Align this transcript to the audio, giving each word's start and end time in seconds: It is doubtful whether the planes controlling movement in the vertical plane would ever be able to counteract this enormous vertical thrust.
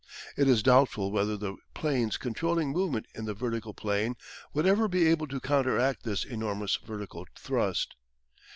It 0.35 0.47
is 0.49 0.63
doubtful 0.63 1.11
whether 1.11 1.37
the 1.37 1.57
planes 1.75 2.17
controlling 2.17 2.71
movement 2.71 3.05
in 3.13 3.25
the 3.25 3.35
vertical 3.35 3.75
plane 3.75 4.15
would 4.51 4.65
ever 4.65 4.87
be 4.87 5.05
able 5.05 5.27
to 5.27 5.39
counteract 5.39 6.01
this 6.05 6.23
enormous 6.25 6.75
vertical 6.77 7.27
thrust. 7.35 7.95